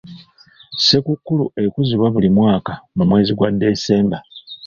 Ssekukkulu 0.75 1.45
ekuzibwa 1.63 2.07
buli 2.13 2.29
mwaka 2.37 2.73
mu 2.95 3.03
mwezi 3.09 3.31
gwa 3.37 3.49
December. 3.63 4.21